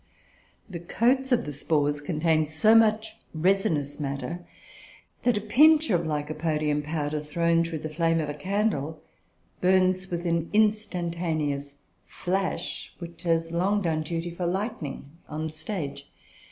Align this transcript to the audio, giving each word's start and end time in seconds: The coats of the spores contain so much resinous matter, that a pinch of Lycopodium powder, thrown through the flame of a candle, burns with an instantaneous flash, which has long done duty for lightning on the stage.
The 0.67 0.79
coats 0.79 1.31
of 1.31 1.45
the 1.45 1.53
spores 1.53 2.01
contain 2.01 2.47
so 2.47 2.73
much 2.73 3.17
resinous 3.35 3.99
matter, 3.99 4.43
that 5.21 5.37
a 5.37 5.41
pinch 5.41 5.91
of 5.91 6.07
Lycopodium 6.07 6.81
powder, 6.83 7.19
thrown 7.19 7.63
through 7.63 7.77
the 7.77 7.87
flame 7.89 8.19
of 8.19 8.27
a 8.27 8.33
candle, 8.33 8.99
burns 9.61 10.09
with 10.09 10.25
an 10.25 10.49
instantaneous 10.53 11.75
flash, 12.07 12.95
which 12.97 13.21
has 13.25 13.51
long 13.51 13.83
done 13.83 14.01
duty 14.01 14.31
for 14.31 14.47
lightning 14.47 15.19
on 15.29 15.43
the 15.45 15.53
stage. 15.53 16.09